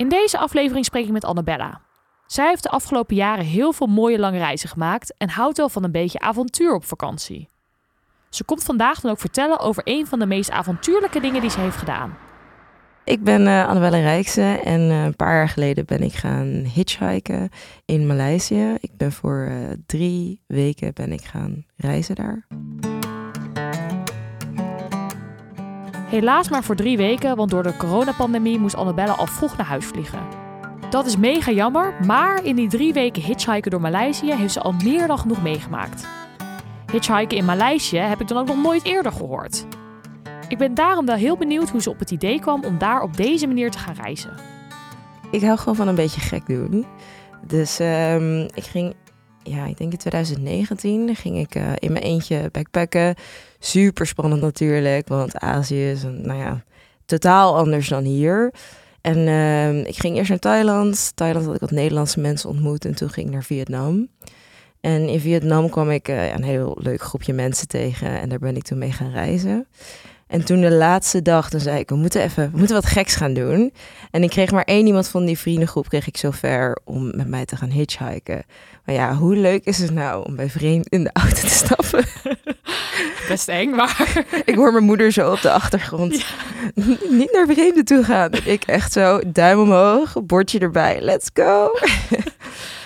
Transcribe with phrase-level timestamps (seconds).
[0.00, 1.80] In deze aflevering spreek ik met Annabella.
[2.26, 5.84] Zij heeft de afgelopen jaren heel veel mooie lange reizen gemaakt en houdt wel van
[5.84, 7.48] een beetje avontuur op vakantie.
[8.28, 11.60] Ze komt vandaag dan ook vertellen over een van de meest avontuurlijke dingen die ze
[11.60, 12.16] heeft gedaan.
[13.04, 17.48] Ik ben uh, Annabelle Rijkse en uh, een paar jaar geleden ben ik gaan hitchhiken
[17.84, 18.76] in Maleisië.
[18.80, 22.46] Ik ben voor uh, drie weken ben ik gaan reizen daar.
[26.10, 29.84] Helaas maar voor drie weken, want door de coronapandemie moest Annabelle al vroeg naar huis
[29.84, 30.18] vliegen.
[30.90, 34.72] Dat is mega jammer, maar in die drie weken hitchhiken door Maleisië heeft ze al
[34.72, 36.06] meer dan genoeg meegemaakt.
[36.92, 39.66] Hitchhiken in Maleisië heb ik dan ook nog nooit eerder gehoord.
[40.48, 43.16] Ik ben daarom wel heel benieuwd hoe ze op het idee kwam om daar op
[43.16, 44.34] deze manier te gaan reizen.
[45.30, 46.86] Ik hou gewoon van een beetje gek doen.
[47.46, 48.94] Dus um, ik ging,
[49.42, 53.14] ja, ik denk in 2019 ging ik uh, in mijn eentje backpacken.
[53.58, 56.64] Super spannend natuurlijk, want Azië is een, nou ja,
[57.04, 58.52] totaal anders dan hier.
[59.00, 61.12] En uh, ik ging eerst naar Thailand.
[61.14, 64.08] Thailand had ik wat Nederlandse mensen ontmoet en toen ging ik naar Vietnam.
[64.80, 68.56] En in Vietnam kwam ik uh, een heel leuk groepje mensen tegen en daar ben
[68.56, 69.66] ik toen mee gaan reizen.
[70.30, 73.14] En toen de laatste dag, dan zei ik, we moeten even, we moeten wat geks
[73.14, 73.72] gaan doen.
[74.10, 77.44] En ik kreeg maar één iemand van die vriendengroep, kreeg ik zover om met mij
[77.44, 78.42] te gaan hitchhiken.
[78.84, 82.04] Maar ja, hoe leuk is het nou om bij vreemd in de auto te stappen?
[83.28, 84.24] Best eng, maar...
[84.44, 86.20] ik hoor mijn moeder zo op de achtergrond.
[86.20, 86.26] Ja.
[87.18, 88.30] Niet naar vreemden toe gaan.
[88.44, 91.70] Ik echt zo, duim omhoog, bordje erbij, let's go.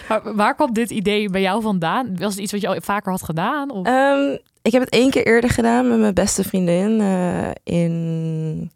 [0.09, 2.17] Maar waar kwam dit idee bij jou vandaan?
[2.19, 3.71] Was het iets wat je al vaker had gedaan?
[3.71, 3.87] Of?
[3.87, 8.71] Um, ik heb het één keer eerder gedaan met mijn beste vriendin uh, in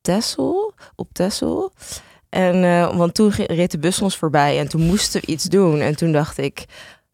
[0.00, 1.72] Tessel, op Tessel.
[2.28, 5.80] En uh, want toen reed de bus ons voorbij en toen moesten we iets doen.
[5.80, 6.64] En toen dacht ik,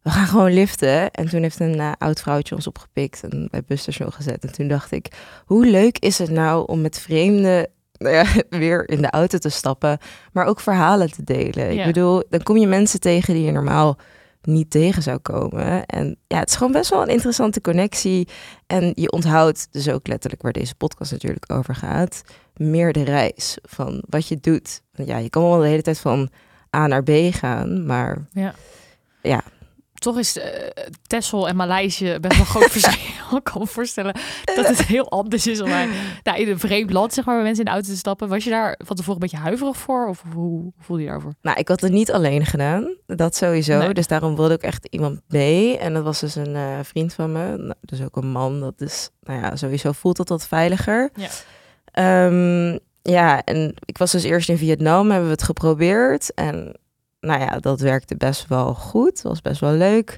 [0.01, 1.11] we gaan gewoon liften.
[1.11, 4.43] En toen heeft een uh, oud vrouwtje ons opgepikt en bij het busstation gezet.
[4.43, 5.07] En toen dacht ik,
[5.45, 8.25] hoe leuk is het nou om met vreemden nou ja,
[8.59, 9.97] weer in de auto te stappen,
[10.31, 11.73] maar ook verhalen te delen.
[11.73, 11.79] Ja.
[11.79, 13.97] Ik bedoel, dan kom je mensen tegen die je normaal
[14.45, 15.85] niet tegen zou komen.
[15.85, 18.27] En ja, het is gewoon best wel een interessante connectie.
[18.67, 22.21] En je onthoudt dus ook letterlijk waar deze podcast natuurlijk over gaat.
[22.55, 24.81] Meer de reis van wat je doet.
[24.91, 26.29] Ja, je kan wel de hele tijd van
[26.75, 28.53] A naar B gaan, maar ja,
[29.21, 29.43] ja
[30.05, 30.43] toch is uh,
[31.07, 33.14] Texel en Maleisië best wel groot verschil.
[33.31, 34.15] Ik kan voorstellen
[34.55, 35.69] dat het heel anders is om
[36.23, 38.27] nou, in een vreemd land, zeg maar, bij mensen in de auto te stappen.
[38.27, 40.07] Was je daar van tevoren een beetje huiverig voor?
[40.07, 41.33] Of hoe voelde je daarover?
[41.41, 42.95] Nou, ik had het niet alleen gedaan.
[43.05, 43.77] Dat sowieso.
[43.77, 43.93] Nee.
[43.93, 45.77] Dus daarom wilde ik echt iemand mee.
[45.77, 47.57] En dat was dus een uh, vriend van me.
[47.57, 48.59] Nou, dus ook een man.
[48.59, 51.09] Dat is, nou ja, sowieso voelt dat wat veiliger.
[51.13, 52.25] Ja.
[52.25, 56.33] Um, ja, en ik was dus eerst in Vietnam, hebben we het geprobeerd.
[56.33, 56.79] En
[57.19, 59.21] nou ja, dat werkte best wel goed.
[59.21, 60.17] Was best wel leuk.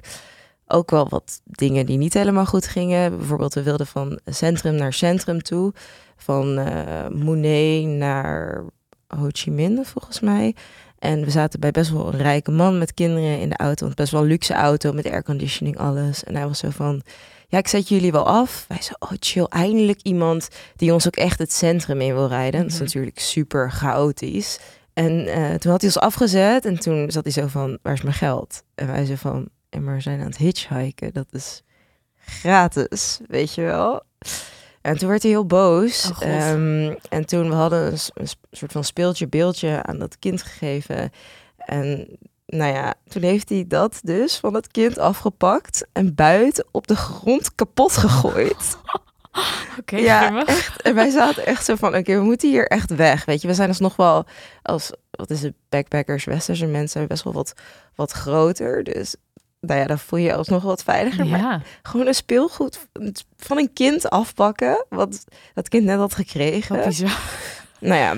[0.68, 3.16] Ook wel wat dingen die niet helemaal goed gingen.
[3.16, 5.72] Bijvoorbeeld, we wilden van centrum naar centrum toe.
[6.16, 8.64] Van uh, Monet naar
[9.06, 10.54] Ho Chi Minh, volgens mij.
[10.98, 13.84] En we zaten bij best wel een rijke man met kinderen in de auto.
[13.84, 16.24] Want best wel een luxe auto met airconditioning, alles.
[16.24, 17.02] En hij was zo van,
[17.48, 18.64] ja, ik zet jullie wel af.
[18.68, 22.62] Wij zo, oh chill, eindelijk iemand die ons ook echt het centrum in wil rijden.
[22.62, 24.58] Dat is natuurlijk super chaotisch.
[24.92, 28.02] En uh, toen had hij ons afgezet en toen zat hij zo van, waar is
[28.02, 28.62] mijn geld?
[28.74, 31.62] En wij zo van, en maar we zijn aan het hitchhiken, dat is
[32.18, 34.02] gratis, weet je wel?
[34.80, 36.10] En toen werd hij heel boos.
[36.10, 40.42] Oh, um, en toen we hadden een, een, soort van speeltje, beeldje aan dat kind
[40.42, 41.10] gegeven.
[41.56, 46.86] En nou ja, toen heeft hij dat dus van het kind afgepakt en buiten op
[46.86, 48.78] de grond kapot gegooid.
[49.80, 50.82] Oké, ja, echt.
[50.82, 53.24] En wij zaten echt zo van, oké, we moeten hier echt weg.
[53.24, 54.24] Weet je, we zijn dus nog wel
[54.62, 57.52] als, wat is het, backpackers, westerse mensen best wel wat,
[57.94, 58.84] wat groter.
[58.84, 59.16] Dus
[59.60, 61.24] nou ja, dan voel je je alsnog wat veiliger.
[61.24, 61.38] Ja.
[61.38, 62.86] Maar gewoon een speelgoed
[63.36, 65.24] van een kind afpakken, wat
[65.54, 66.76] dat kind net had gekregen.
[66.76, 67.20] Wat bizar.
[67.80, 68.16] Nou ja,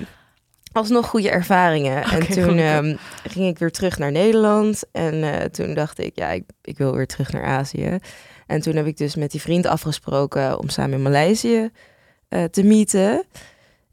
[0.73, 2.03] alsnog goede ervaringen.
[2.03, 2.97] En toen ehm,
[3.29, 4.83] ging ik weer terug naar Nederland.
[4.93, 7.99] En eh, toen dacht ik, ja, ik, ik wil weer terug naar Azië.
[8.47, 11.71] En toen heb ik dus met die vriend afgesproken om samen in Maleisië
[12.29, 13.25] eh, te meeten.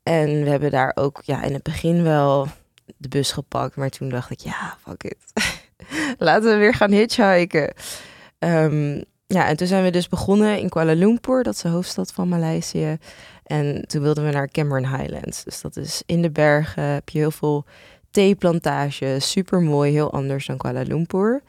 [0.04, 2.48] En we hebben daar ook ja, in het begin wel
[2.98, 3.76] de bus gepakt.
[3.76, 5.18] Maar toen dacht ik, ja, fuck it.
[6.18, 7.74] Laten we weer gaan hitchhiken.
[8.40, 12.12] Ehm, ja, en toen zijn we dus begonnen in Kuala Lumpur, dat is de hoofdstad
[12.12, 12.98] van Maleisië.
[13.44, 15.44] En toen wilden we naar Cameron Highlands.
[15.44, 17.66] Dus dat is in de bergen, heb je heel veel
[18.12, 21.42] theeplantages, super mooi, heel anders dan Kuala Lumpur.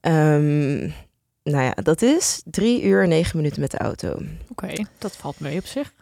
[0.00, 0.78] Ehm,
[1.42, 4.18] nou ja, dat is drie uur en negen minuten met de auto.
[4.48, 5.92] Oké, dat valt mee op zich.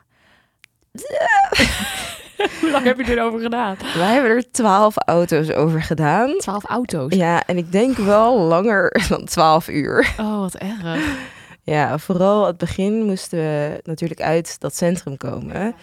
[2.60, 3.76] Hoe lang heb je erover gedaan?
[3.94, 6.34] Wij hebben er twaalf auto's over gedaan.
[6.38, 7.14] Twaalf auto's?
[7.14, 10.14] Ja, en ik denk wel langer dan twaalf uur.
[10.20, 10.98] Oh, wat erg.
[11.62, 15.74] Ja, vooral het begin moesten we natuurlijk uit dat centrum komen.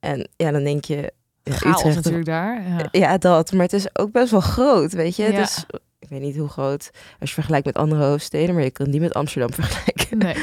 [0.00, 1.12] En ja, dan denk je...
[1.42, 2.62] Ja, Utrecht, natuurlijk daar.
[2.68, 2.88] Ja.
[2.90, 3.52] Ja, dat.
[3.52, 5.32] Maar het is ook best wel groot, weet je.
[5.32, 5.38] Ja.
[5.38, 5.64] Dus
[5.98, 6.90] ik weet niet hoe groot
[7.20, 10.18] als je vergelijkt met andere hoofdsteden, maar je kan niet met Amsterdam vergelijken.
[10.18, 10.34] Nee.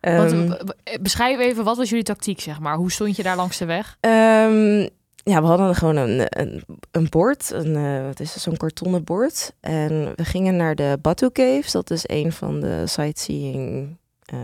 [0.00, 2.76] Ehm, Want, eh, beschrijf even, wat was jullie tactiek, zeg maar?
[2.76, 3.96] Hoe stond je daar langs de weg?
[4.00, 4.86] ehm,
[5.30, 9.04] ja, we hadden gewoon een, een, een bord, een, eh, wat is het, zo'n kartonnen
[9.04, 9.52] bord.
[9.60, 11.72] En we gingen naar de Batu Caves.
[11.72, 14.38] Dat is een van de sightseeing, eh,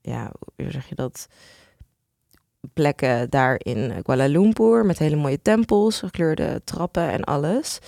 [0.00, 1.26] ja, hoe zeg je dat?
[2.72, 7.78] Plekken daar in Kuala Lumpur met hele mooie tempels, gekleurde trappen en alles.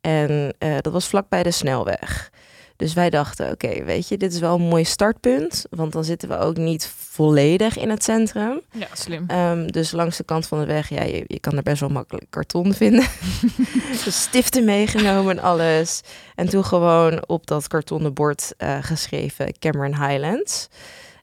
[0.00, 2.30] En eh, dat was vlakbij de snelweg.
[2.78, 5.64] Dus wij dachten, oké, weet je, dit is wel een mooi startpunt.
[5.70, 8.60] Want dan zitten we ook niet volledig in het centrum.
[8.72, 9.24] Ja, slim.
[9.26, 11.88] Ehm, dus langs de kant van de weg, ja, je, je kan er best wel
[11.88, 13.06] makkelijk karton vinden.
[14.04, 16.00] dus stiften meegenomen en alles.
[16.34, 20.68] En toen gewoon op dat kartonnen bord eh, geschreven Cameron Highlands.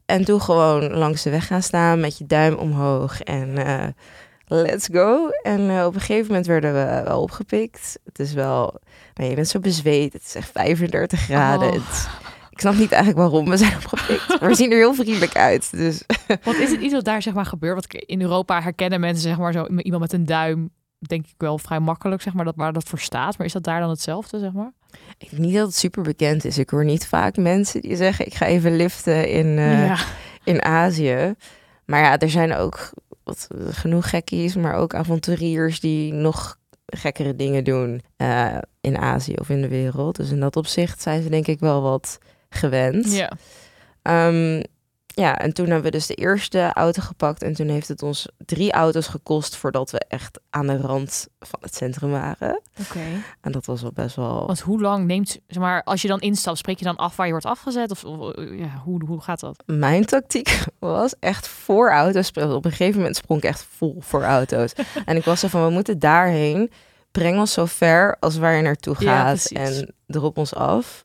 [0.06, 3.88] En toen gewoon langs de weg gaan staan met je duim omhoog en eh,
[4.48, 5.30] let's go.
[5.44, 8.00] En eh, op een gegeven moment werden we wel opgepikt.
[8.06, 8.80] Het is wel,
[9.14, 10.14] nee, je bent zo bezweet.
[10.14, 11.68] Het is echt 35 graden.
[11.68, 11.74] Oh.
[11.74, 12.08] Het-
[12.50, 14.28] ik snap niet eigenlijk waarom we zijn opgepikt.
[14.40, 15.72] Maar we zien er heel vriendelijk uit.
[15.72, 16.04] Dus
[16.44, 17.74] Want is het iets wat daar zeg maar gebeurt?
[17.74, 20.70] Want in Europa herkennen mensen zeg maar zo iemand met een duim,
[21.00, 23.38] denk ik wel vrij makkelijk, zeg maar, dat waar dat voor staat.
[23.38, 24.72] Maar is dat daar dan hetzelfde, zeg maar?
[25.18, 26.58] Ik denk niet dat het super bekend is.
[26.58, 29.98] Ik hoor niet vaak mensen die zeggen: ik ga even liften in, eh, ja.
[30.44, 31.36] in Azië.
[31.86, 32.90] Maar ja, er zijn ook
[33.26, 39.50] wat, genoeg gekkies, maar ook avonturiers die nog gekkere dingen doen eh, in Azië of
[39.50, 40.16] in de wereld.
[40.16, 42.18] Dus in dat opzicht zijn ze denk ik wel wat
[42.50, 43.12] gewend.
[43.12, 43.32] ja.
[44.02, 44.62] Ehm,
[45.16, 47.44] ja, en toen hebben we dus de eerste auto gepakt.
[47.44, 51.60] En toen heeft het ons drie auto's gekost voordat we echt aan de rand van
[51.62, 52.62] het centrum waren.
[52.80, 53.00] Oké.
[53.42, 54.46] En dat was wel best wel.
[54.46, 57.26] Want hoe lang neemt, zeg maar, als je dan instapt, spreek je dan af waar
[57.26, 57.92] je wordt afgezet?
[57.92, 59.64] Of, of, eh, ja, hoe, hoe gaat dat?
[59.66, 62.32] Mijn tactiek was echt voor auto's.
[62.32, 64.74] Op een gegeven moment sprong ik echt vol voor auto's.
[65.06, 66.72] en ik was zo van, we moeten daarheen.
[67.12, 69.46] Breng ons zo ver als waar je naartoe gaat.
[69.46, 71.04] en drop ons af.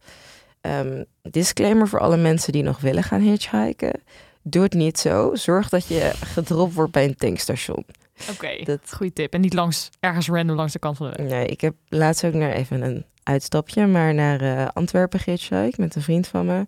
[0.61, 4.01] Ehm, disclaimer voor alle mensen die nog willen gaan hitchhiken.
[4.43, 5.31] Doe het niet zo.
[5.35, 7.85] Zorg dat je gedropt wordt bij een tankstation.
[8.31, 9.33] Oké, Dat- goede tip.
[9.33, 11.31] En niet langs, ergens random langs de kant van de weg.
[11.31, 15.95] Nee, ik heb laatst ook naar even een uitstapje, maar naar eh, Antwerpen gehitchhiked met
[15.95, 16.67] een vriend van me.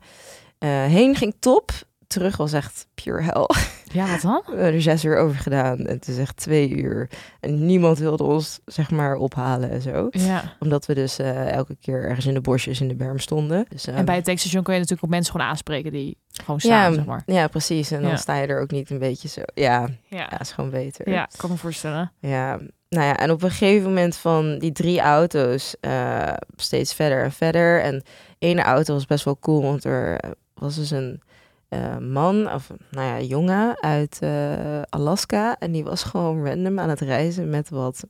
[0.58, 1.70] Eh, heen ging top.
[2.12, 3.46] Terug was echt pure hell.
[3.92, 4.42] Ja, wat dan?
[4.46, 7.10] We hebben er zes uur over gedaan en het is echt twee uur.
[7.40, 10.06] En niemand wilde ons, zeg maar, ophalen en zo.
[10.10, 10.56] Ja.
[10.60, 13.66] Omdat we dus eh, elke keer ergens in de bosjes in de berm stonden.
[13.68, 16.60] Dus, En ehm, bij het tankstation kun je natuurlijk ook mensen gewoon aanspreken die gewoon
[16.60, 17.22] staan, ja, zeg maar.
[17.26, 17.90] ja, precies.
[17.90, 18.16] En dan Ja.
[18.16, 19.40] sta je er ook niet een beetje zo.
[19.54, 21.08] Ja, Ja, ja is gewoon beter.
[21.10, 22.12] ja kan me voorstellen.
[22.18, 22.56] Ja,
[22.88, 27.32] nou ja, en op een gegeven moment van die drie auto's eh, steeds verder en
[27.32, 27.80] verder.
[27.82, 28.02] En
[28.38, 30.20] ene auto was best wel cool, want er
[30.54, 31.22] was dus een
[31.72, 35.56] eh, man, of nou ja, jongen uit eh, Alaska.
[35.58, 38.04] En die was gewoon random aan het reizen met wat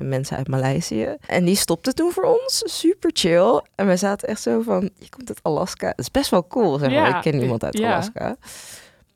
[0.00, 1.16] mensen uit Maleisië.
[1.26, 3.62] En die stopte toen voor ons, super chill.
[3.74, 5.86] En wij zaten echt zo van, je komt uit Alaska.
[5.88, 7.08] Dat is best wel cool, zeg maar.
[7.08, 7.92] Ja, Ik ken niemand uit ja.
[7.92, 8.36] Alaska.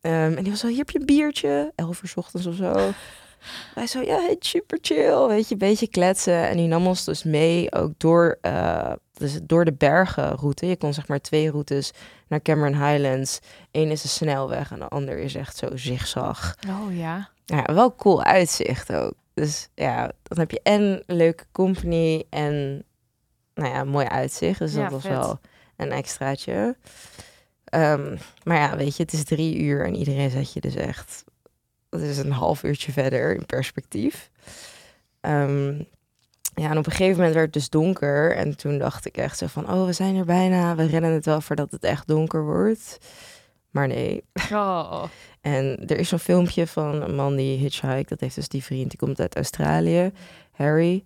[0.00, 1.72] Ehm, en die was zo, hier heb je een biertje.
[1.74, 2.90] Elf uur 's ochtends of zo.
[3.74, 6.48] Wij zo, ja, hey, super chill, weet je, een beetje kletsen.
[6.48, 10.66] En die nam ons dus mee, ook door, eh, dus door de bergenroute.
[10.66, 11.92] Je kon zeg maar twee routes
[12.28, 13.38] naar Cameron Highlands.
[13.70, 16.54] Eén is een snelweg en de ander is echt zo zigzag.
[16.68, 17.28] Oh ja.
[17.44, 19.12] Ja, wel cool uitzicht ook.
[19.34, 22.84] Dus ja, dan heb je en leuke company en
[23.54, 24.58] nou ja, mooi uitzicht.
[24.58, 25.10] Dus Ja, dat was vet.
[25.10, 25.40] wel
[25.76, 26.76] een extraatje.
[27.64, 31.24] Ehm, maar ja, weet je, het is drie uur en iedereen zet je dus echt...
[32.00, 34.30] Dat is een half uurtje verder in perspectief.
[35.20, 35.74] Ehm,
[36.54, 38.36] ja, en op een gegeven moment werd het dus donker.
[38.36, 40.74] En toen dacht ik echt zo van, oh, we zijn er bijna.
[40.74, 42.98] We rennen het wel voordat het echt donker wordt.
[43.70, 45.02] Maar nee, Oh.
[45.40, 48.08] en er is zo'n filmpje van een man die hitchhike.
[48.08, 50.12] Dat heeft dus die vriend, die komt uit Australië,
[50.52, 51.04] Harry.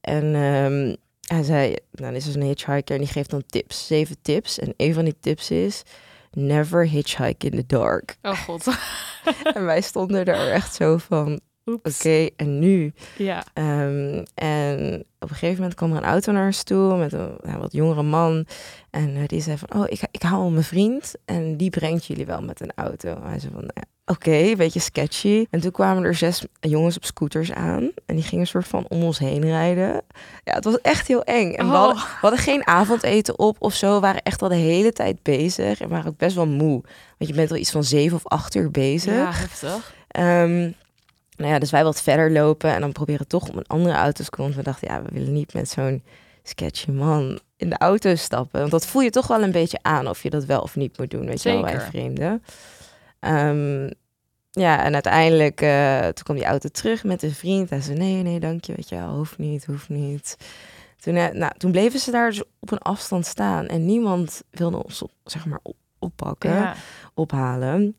[0.00, 0.94] En ehm,
[1.26, 4.58] hij zei, nou, dit is dus een hitchhiker en die geeft dan tips, zeven tips.
[4.58, 5.82] En een van die tips is,
[6.32, 8.16] never hitchhike in the dark.
[8.22, 8.66] Oh god.
[9.54, 12.92] en wij stonden daar echt zo van, oké, en nu?
[13.16, 13.44] Ja.
[13.52, 17.36] Ehm, en op een gegeven moment kwam er een auto naar ons toe met een
[17.42, 18.46] nou, wat jongere man.
[18.90, 22.26] En eh, die zei van, oh, ik, ik haal mijn vriend en die brengt jullie
[22.26, 23.18] wel met een auto.
[23.22, 23.70] Hij zei van,
[24.10, 25.46] oké, een beetje sketchy.
[25.50, 28.84] En toen kwamen er zes jongens op scooters aan en die gingen een soort van
[28.88, 30.02] om ons heen rijden.
[30.44, 31.52] Ja, het was echt heel eng.
[31.52, 31.78] En we, Oh.
[31.78, 33.94] hadden, we hadden geen avondeten op of zo.
[33.94, 36.82] We waren echt al de hele tijd bezig en waren ook best wel moe.
[37.18, 39.14] Want je bent al iets van zeven of acht uur bezig.
[39.14, 39.94] Ja, heftig.
[40.08, 40.60] Ehm,
[41.36, 44.24] nou ja, dus wij wat verder lopen en dan proberen toch om een andere auto
[44.24, 44.56] te komen.
[44.56, 46.02] We dachten, ja, we willen niet met zo'n
[46.42, 48.58] sketchy man in de auto stappen.
[48.60, 50.98] Want dat voel je toch wel een beetje aan of je dat wel of niet
[50.98, 51.86] moet doen, weet je wel, bij Zeker.
[51.86, 52.42] vreemden.
[53.20, 53.90] Ehm,
[54.50, 57.70] ja, en uiteindelijk, eh, toen kwam die auto terug met een vriend.
[57.70, 60.36] Hij zei, nee, nee, dank je, weet je wel, hoeft niet, hoeft niet.
[61.00, 64.84] Toen, eh, nou, toen bleven ze daar dus op een afstand staan en niemand wilde
[64.84, 66.74] ons, op, zeg maar, op, oppakken Ja.
[67.14, 67.96] ophalen.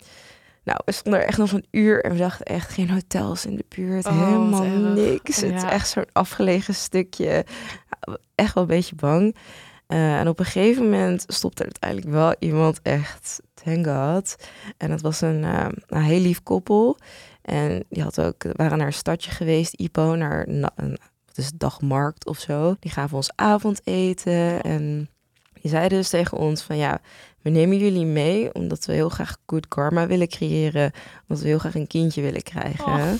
[0.63, 3.55] Nou, we stonden er echt nog een uur en we dachten echt geen hotels in
[3.55, 5.35] de buurt, Oh, helemaal niks.
[5.41, 7.25] Het is echt zo'n afgelegen stukje.
[7.25, 9.35] Ja, Echt wel een beetje bang.
[9.89, 14.35] Eh, en op een gegeven moment stopte er uiteindelijk wel iemand echt, thank God.
[14.77, 16.97] En dat was een, eh, een heel lief koppel.
[17.41, 21.45] En die had ook, waren naar een stadje geweest, Ipo, naar na- een wat is
[21.45, 22.75] het, dagmarkt of zo.
[22.79, 25.09] Die gaven ons avondeten en
[25.61, 27.01] die zeiden dus tegen ons van ja,
[27.41, 30.91] we nemen jullie mee omdat we heel graag good karma willen creëren.
[31.27, 33.19] Omdat we heel graag een kindje willen krijgen.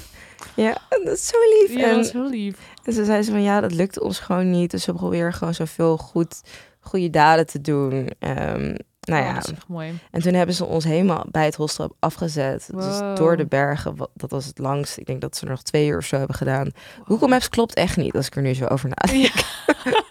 [0.61, 1.73] Ja, en dat is zo lief.
[1.73, 2.57] Ja, en, dat is heel lief.
[2.83, 4.71] en ze zei ze van ja, dat lukt ons gewoon niet.
[4.71, 6.41] Dus we proberen gewoon zoveel goed,
[6.79, 8.09] goede daden te doen.
[8.19, 9.99] Ehm, nou Oh, ja, dat is echt mooi.
[10.11, 12.69] en toen hebben ze ons helemaal bij het hostel afgezet.
[12.71, 12.81] Wow.
[12.81, 14.97] Dus door de bergen, dat was het langst.
[14.97, 16.71] Ik denk dat ze er nog twee uur of zo hebben gedaan.
[17.05, 19.33] Google Maps klopt echt niet, als ik er nu zo over nadenk.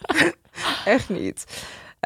[0.85, 1.45] echt niet.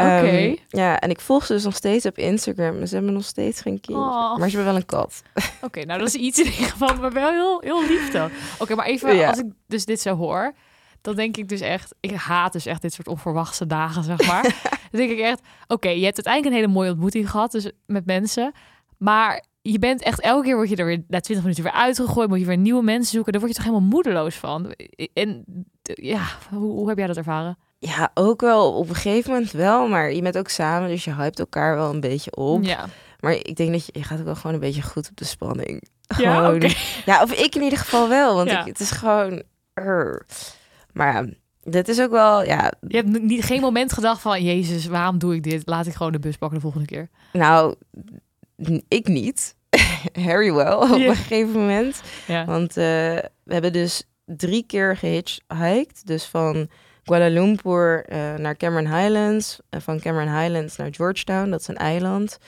[0.07, 0.55] Ehm, Oké.
[0.69, 2.87] ja, en ik volg ze dus nog steeds op Instagram.
[2.87, 4.03] Ze hebben nog steeds geen kindje.
[4.05, 4.37] Oh.
[4.37, 5.23] Maar ze hebben wel een kat.
[5.63, 8.31] Oké, nou dat is iets in ieder geval, maar wel heel, heel lief dan.
[8.59, 9.29] Oké, maar even, Ja.
[9.29, 10.53] als ik dus dit zo hoor,
[11.01, 14.43] dan denk ik dus echt, ik haat dus echt dit soort onverwachte dagen, zeg maar.
[14.91, 18.07] dan denk ik echt, oké, je hebt uiteindelijk een hele mooie ontmoeting gehad dus met
[18.07, 18.53] mensen,
[18.99, 22.29] maar je bent echt, elke keer word je er weer na 20 minuten weer uitgegooid,
[22.29, 24.75] moet je weer nieuwe mensen zoeken, daar word je toch helemaal moedeloos van.
[25.13, 25.45] En
[25.83, 27.59] ja, hoe, hoe heb jij dat ervaren?
[27.85, 29.89] Ja, ook wel op een gegeven moment wel.
[29.89, 32.65] Maar je bent ook samen, dus je hypt elkaar wel een beetje op.
[32.65, 32.87] Ja,
[33.21, 35.25] Maar ik denk dat je, je gaat ook wel gewoon een beetje goed op de
[35.25, 35.89] spanning.
[36.19, 36.71] ja Gewoon-.
[37.05, 38.61] Ja, of ik in ieder geval wel, want Ja.
[38.61, 39.43] ik, het is gewoon...
[40.93, 41.27] Maar
[41.63, 45.35] dit is ook wel, ja, Je hebt niet, geen moment gedacht van, jezus, waarom doe
[45.35, 45.63] ik dit?
[45.65, 47.09] Laat ik gewoon de bus pakken de volgende keer.
[47.33, 47.75] nou,
[48.89, 49.55] ik niet.
[50.27, 52.01] Harry wel, op een gegeven moment.
[52.27, 52.45] Ja.
[52.45, 52.85] Want eh,
[53.45, 56.07] we hebben dus drie keer gehitchhiked.
[56.07, 56.69] Dus van
[57.05, 59.59] Kuala Lumpur eh, naar Cameron Highlands.
[59.71, 62.39] En van Cameron Highlands naar Georgetown, dat is een eiland.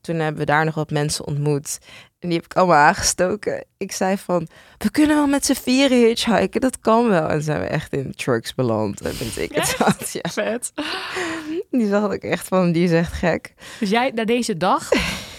[0.00, 1.78] Toen hebben we daar nog wat mensen ontmoet.
[2.18, 3.64] En die heb ik allemaal aangestoken.
[3.76, 7.28] Ik zei van, we kunnen wel met z'n vieren hitchhiken, dat kan wel.
[7.28, 9.00] En zijn we echt in trucks beland.
[9.00, 10.10] En weet ik het wat.
[10.12, 10.30] Ja.
[10.30, 10.72] Vet.
[11.70, 13.54] Die zag ik echt van, die is echt gek.
[13.78, 14.88] Dus jij, na deze dag,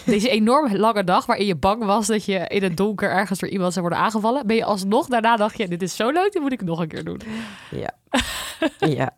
[0.04, 3.48] deze enorm lange dag, waarin je bang was dat je in het donker ergens door
[3.48, 6.42] iemand zou worden aangevallen, ben je alsnog daarna dacht je, dit is zo leuk, dit
[6.42, 7.20] moet ik nog een keer doen.
[7.70, 7.94] Ja.
[8.96, 9.16] ja.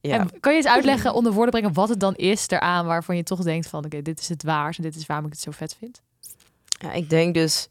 [0.00, 0.18] Ja.
[0.18, 3.22] En kan je eens uitleggen, onder woorden brengen, wat het dan is eraan waarvan je
[3.22, 5.50] toch denkt van, oké, dit is het waars en dit is waarom ik het zo
[5.50, 6.02] vet vind?
[6.80, 7.68] Ja, ik denk dus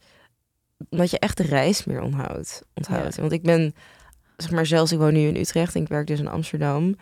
[0.90, 2.62] dat je echt de reis meer onthoudt.
[2.74, 3.16] onthoudt.
[3.16, 3.74] Want ik ben,
[4.36, 6.96] zeg maar, zelfs ik woon nu in Utrecht en ik werk dus in Amsterdam.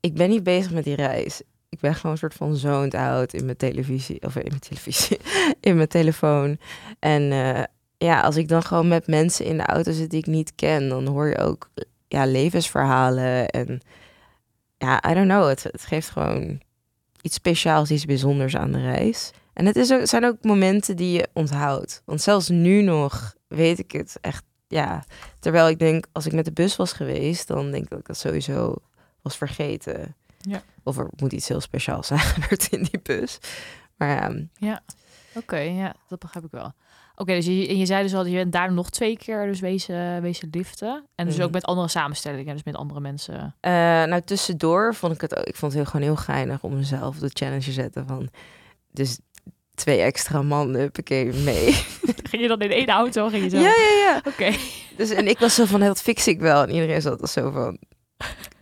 [0.00, 1.42] Ik ben niet bezig met die reis.
[1.72, 5.18] Ik ben gewoon een soort van zoned out in mijn televisie, of in mijn televisie,
[5.60, 6.58] in mijn telefoon.
[6.98, 7.62] En eh,
[7.98, 10.88] ja, als ik dan gewoon met mensen in de auto zit die ik niet ken,
[10.88, 11.70] dan hoor je ook
[12.08, 13.48] ja, levensverhalen.
[13.48, 13.80] En
[14.78, 16.60] ja, I don't know, het, het geeft gewoon
[17.20, 19.30] iets speciaals, iets bijzonders aan de reis.
[19.52, 22.02] En het is ook, zijn ook momenten die je onthoudt.
[22.04, 25.04] Want zelfs nu nog weet ik het echt, ja.
[25.38, 28.06] Terwijl ik denk, als ik met de bus was geweest, dan denk ik dat ik
[28.06, 28.74] dat sowieso
[29.22, 30.16] was vergeten.
[30.42, 30.62] Ja.
[30.82, 33.38] Of er moet iets heel speciaals zijn gebeurd in die bus.
[33.96, 34.82] Maar ja,
[35.34, 36.72] Oké, ja, dat begrijp ik wel.
[37.14, 39.60] Oké, dus je, en je zei dus al, je bent daar nog twee keer dus
[39.60, 41.04] wezen, wezen liften.
[41.14, 41.44] En dus Mhm.
[41.44, 43.54] ook met andere samenstellingen, dus met andere mensen.
[43.60, 46.76] eh, nou tussendoor vond ik het ook, ik vond het heel, gewoon heel geinig om
[46.76, 48.28] mezelf de challenge te zetten van,
[48.90, 49.18] dus
[49.74, 51.72] twee extra mannen, huppakee, mee.
[52.30, 53.28] Ging je dan in één auto?
[53.28, 53.56] Ging je zo?
[53.56, 54.20] Ja, ja, ja.
[54.26, 54.50] Oké.
[54.96, 56.62] Dus en ik was zo van, dat fix ik wel.
[56.62, 57.78] En iedereen zat er zo van,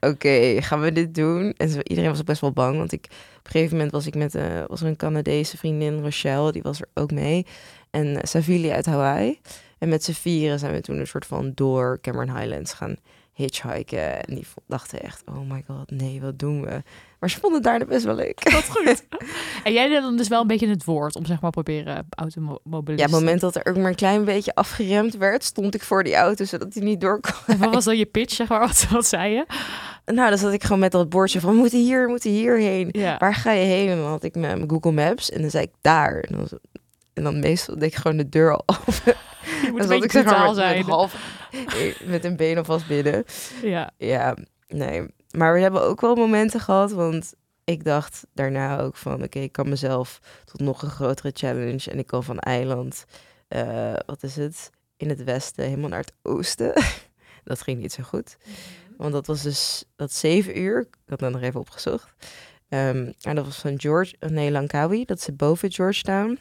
[0.00, 1.54] oké, gaan we dit doen?
[1.56, 3.04] En iedereen was ook best wel bang, want ik,
[3.38, 6.62] op een gegeven moment was ik met eh, was er een Canadese vriendin, Rochelle, die
[6.62, 7.46] was er ook mee.
[7.90, 9.40] En uh, Savili uit Hawaii.
[9.78, 12.96] En met z'n vieren zijn we toen een soort van door Cameron Highlands gaan
[13.40, 14.24] hitchhiken.
[14.24, 16.82] En die dachten echt, oh my god, nee, wat doen we?
[17.18, 18.50] Maar ze vonden het daarna best wel leuk.
[18.50, 19.04] Wat goed.
[19.64, 22.96] en jij deed dan dus wel een beetje het woord om zeg maar proberen automobilisten.
[22.96, 26.04] Ja, het moment dat er ook maar een klein beetje afgeremd werd, stond ik voor
[26.04, 27.54] die auto, zodat hij niet door kon.
[27.54, 28.60] En Wat was dan je pitch, zeg maar?
[28.66, 29.46] Wat, wat zei je?
[30.04, 32.88] Nou, dan zat ik gewoon met dat bordje van, we moeten hier, we moeten hierheen.
[32.92, 33.16] Ja.
[33.18, 33.88] Waar ga je heen?
[33.88, 36.20] En dan had ik mijn mijn Google Maps en dan zei ik daar.
[36.20, 36.48] En dan,
[37.12, 39.14] en dan meestal deed ik gewoon de deur al open.
[39.44, 40.84] Je moet Dan een beetje brutaal met, met, zijn.
[40.84, 41.42] half,
[42.04, 43.24] met een been alvast binnen.
[43.62, 43.90] Ja.
[43.96, 44.36] Ja,
[44.68, 45.06] nee.
[45.30, 49.22] Maar we hebben ook wel momenten gehad, want ik dacht daarna ook van...
[49.22, 51.90] oké, ik kan mezelf tot nog een grotere challenge...
[51.90, 53.04] en ik kan van eiland,
[53.48, 56.72] eh, wat is het, in het westen helemaal naar het oosten.
[57.44, 58.36] dat ging niet zo goed.
[58.96, 60.80] Want dat was dus dat zeven uur.
[60.80, 62.12] Ik had dat nog even opgezocht.
[62.68, 65.04] Ehm, en dat was van George, nee, Langkawi.
[65.04, 66.38] Dat zit boven Georgetown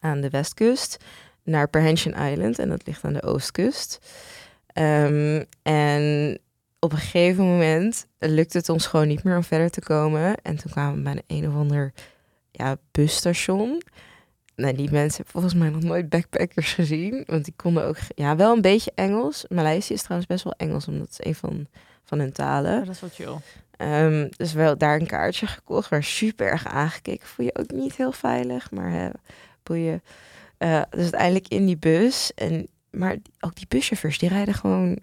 [0.00, 1.04] aan de westkust.
[1.50, 2.58] Naar Perhentian Island.
[2.58, 3.98] En dat ligt aan de oostkust.
[4.66, 6.38] Ehm, en
[6.78, 10.34] op een gegeven moment lukte het ons gewoon niet meer om verder te komen.
[10.42, 11.92] En toen kwamen we bij een, een of ander
[12.50, 13.82] ja, busstation.
[14.56, 17.24] Nou, die mensen hebben volgens mij nog nooit backpackers gezien.
[17.26, 19.44] Want die konden ook ja, wel een beetje Engels.
[19.48, 21.66] Maleisië is trouwens best wel Engels, omdat het is een van,
[22.04, 22.84] van hun talen.
[22.84, 23.36] Dat is wel chill.
[23.76, 27.28] Ehm, dus wel daar een kaartje gekocht, maar super erg aangekeken.
[27.28, 29.08] Voel je ook niet heel veilig, maar hè,
[29.62, 30.02] boeien.
[30.90, 32.34] Dus uiteindelijk in die bus.
[32.34, 34.98] En, maar ook die buschauffeurs, die rijden gewoon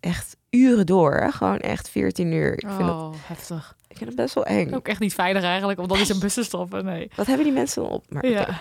[0.00, 1.14] echt uren door.
[1.14, 1.30] Hè?
[1.30, 2.52] Gewoon echt 14 uur.
[2.52, 3.76] Ik vind, dat, Oh, heftig.
[3.88, 4.72] ik vind het best wel eng.
[4.74, 6.84] Ook echt niet veilig eigenlijk, om dan in zo'n bus te stappen.
[6.84, 7.10] Nee.
[7.16, 8.04] Wat hebben die mensen dan op?
[8.08, 8.60] Maar Ja.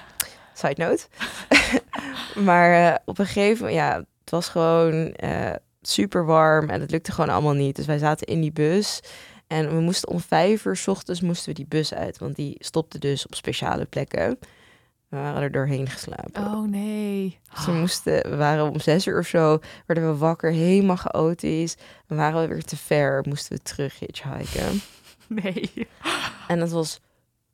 [0.53, 1.07] side note.
[2.49, 6.91] maar eh, op een gegeven moment, ja, het was gewoon eh, super warm en het
[6.91, 7.75] lukte gewoon allemaal niet.
[7.75, 8.99] Dus wij zaten in die bus
[9.47, 12.55] en we moesten om vijf uur 's ochtends moesten we die bus uit, want die
[12.59, 14.39] stopte dus op speciale plekken.
[15.09, 16.43] We waren er doorheen geslapen.
[16.45, 17.39] Oh nee.
[17.55, 21.75] Dus we, moesten, we waren om zes uur of zo, werden we wakker, helemaal chaotisch.
[22.07, 24.81] Dan waren we weer te ver, moesten we terug hitchhiken.
[25.27, 25.87] Nee.
[26.47, 26.99] En het was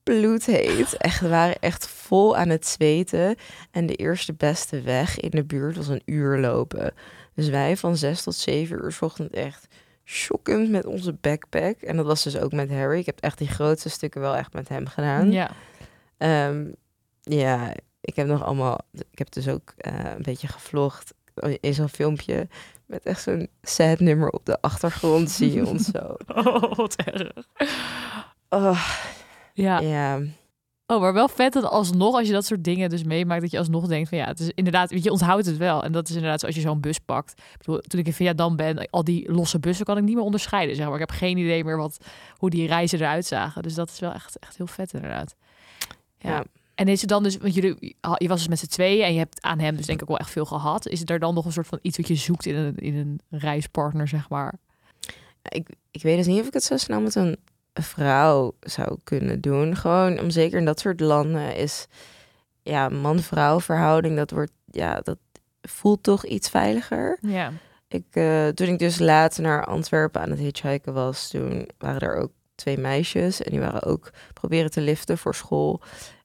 [0.03, 0.97] bloedheet.
[0.97, 3.35] Echt, we waren echt vol aan het zweten.
[3.71, 6.93] En de eerste beste weg in de buurt was een uur lopen.
[7.35, 9.67] Dus wij van zes tot zeven uur 's ochtend echt
[10.03, 11.81] shockend met onze backpack.
[11.81, 12.99] En dat was dus ook met Harry.
[12.99, 15.31] Ik heb echt die grootste stukken wel echt met hem gedaan.
[15.31, 15.51] Ja.
[16.17, 16.65] Ehm,
[17.21, 18.79] ja, ik heb nog allemaal...
[19.11, 21.13] Ik heb dus ook eh, een beetje gevlogd
[21.59, 22.47] in zo'n filmpje...
[22.85, 25.31] met echt zo'n sad nummer op de achtergrond.
[25.31, 26.15] zie je ons zo.
[26.45, 27.47] Oh, wat erg.
[28.49, 28.87] Oh,
[29.53, 29.79] Ja.
[29.79, 30.21] ja.
[30.91, 33.57] Oh, maar wel vet dat alsnog, als je dat soort dingen dus meemaakt, dat je
[33.57, 35.83] alsnog denkt van ja, het is inderdaad, weet je, onthoudt het wel.
[35.83, 37.31] En dat is inderdaad zoals je zo'n bus pakt.
[37.31, 40.23] Ik bedoel, toen ik in Vietnam ben, al die losse bussen kan ik niet meer
[40.23, 40.93] onderscheiden, zeg maar.
[40.93, 41.97] Ik heb geen idee meer wat,
[42.35, 43.63] hoe die reizen eruit zagen.
[43.63, 45.35] Dus dat is wel echt, echt heel vet inderdaad.
[46.17, 46.29] Ja.
[46.29, 46.43] Ja.
[46.81, 49.19] En is het dan dus, want jullie, je was dus met z'n tweeën en je
[49.19, 50.87] hebt aan hem dus denk ik wel echt veel gehad.
[50.87, 53.21] Is er dan nog een soort van iets wat je zoekt in een, in een
[53.29, 54.53] reispartner, zeg maar?
[55.41, 57.37] ik, ik weet dus niet of ik het zo snel met een
[57.73, 59.75] vrouw zou kunnen doen.
[59.75, 61.87] Gewoon om zeker in dat soort landen is
[62.63, 65.17] ja, man-vrouw verhouding, dat wordt ja, dat
[65.61, 67.17] voelt toch iets veiliger.
[67.21, 67.51] Ja.
[67.87, 72.15] Ik, eh, toen ik dus later naar Antwerpen aan het hitchhiken was, toen waren er
[72.15, 75.81] ook twee meisjes en die waren ook proberen te liften voor school.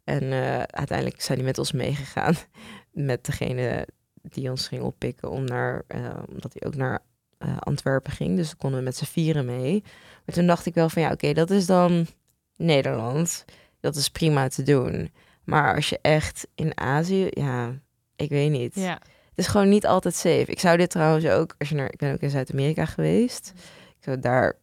[0.06, 2.34] En eh, uiteindelijk zijn die met ons meegegaan
[3.10, 3.88] met degene
[4.22, 7.02] die ons ging oppikken om naar, eh, omdat hij ook naar
[7.38, 8.36] eh, Antwerpen ging.
[8.36, 9.82] Dus konden we met z'n vieren mee.
[10.24, 12.06] Maar toen dacht ik wel van ja, oké, dat is dan
[12.56, 13.44] Nederland.
[13.80, 15.12] Dat is prima te doen.
[15.44, 17.78] Maar als je echt in Azië, ja,
[18.16, 18.74] ik weet niet.
[18.74, 19.00] Ja.
[19.28, 20.44] Het is gewoon niet altijd safe.
[20.46, 23.52] Ik zou dit trouwens ook, als je naar, ik ben ook in Zuid-Amerika geweest.
[23.98, 24.58] Ik zou daar,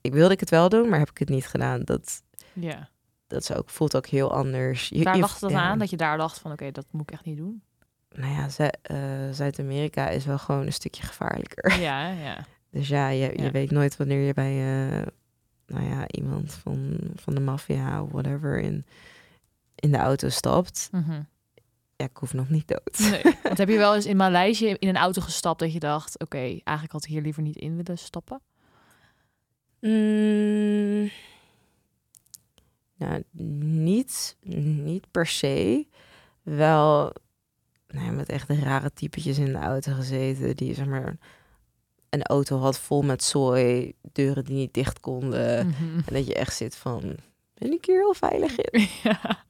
[0.00, 1.82] ik wilde ik het wel doen, maar heb ik het niet gedaan.
[1.82, 2.92] Dat, Ja.
[3.34, 4.88] Dat is ook, voelt ook heel anders.
[4.88, 5.60] Je, Waar lag dat ja.
[5.60, 5.78] aan?
[5.78, 7.62] Dat je daar dacht van oké, dat moet ik echt niet doen.
[8.10, 8.96] Nou ja, eh,
[9.32, 11.80] Zuid-Amerika is wel gewoon een stukje gevaarlijker.
[11.80, 12.36] Ja, ja.
[12.70, 13.50] Dus ja, je, je Ja.
[13.50, 15.06] weet nooit wanneer je bij eh,
[15.66, 18.86] nou ja, iemand van, van de maffia of whatever in,
[19.74, 20.88] in de auto stapt.
[20.92, 21.22] Mhm.
[21.96, 22.98] Ja, ik hoef nog niet dood.
[22.98, 23.22] Nee.
[23.42, 26.38] Want heb je wel eens in Maleisië in een auto gestapt dat je dacht, oké,
[26.38, 28.40] eigenlijk had ik hier liever niet in willen stappen?
[29.80, 31.10] Mm,
[32.96, 35.86] nou, niet, niet per se.
[36.42, 37.12] Wel
[37.88, 40.56] nou ja, met echt rare typetjes in de auto gezeten.
[40.56, 41.16] Die zeg maar
[42.10, 45.66] een auto had vol met zooi, deuren die niet dicht konden.
[45.66, 45.96] Mhm.
[46.06, 47.16] En dat je echt zit van,
[47.54, 48.88] ben ik hier heel veilig in?
[49.02, 49.44] ja.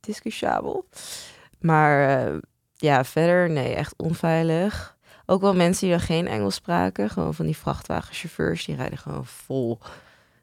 [0.00, 0.88] Discutabel.
[1.60, 2.38] Maar eh,
[2.74, 4.98] ja, verder nee, echt onveilig.
[5.26, 7.10] Ook wel mensen die dan geen Engels spraken.
[7.10, 8.64] Gewoon van die vrachtwagenchauffeurs.
[8.64, 9.78] Die rijden gewoon vol,